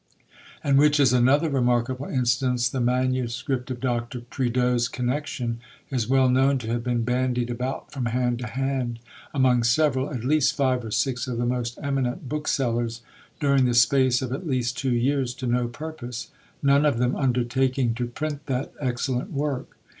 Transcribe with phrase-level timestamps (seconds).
[0.63, 4.21] And which is another remarkable instance, the manuscript of Dr.
[4.21, 5.59] Prideaux's 'Connection'
[5.91, 8.97] is well known to have been bandied about from hand to hand
[9.31, 13.01] among several, at least five or six, of the most eminent booksellers,
[13.39, 16.31] during the space of at least two years, to no purpose,
[16.63, 19.77] none of them undertaking to print that excellent work.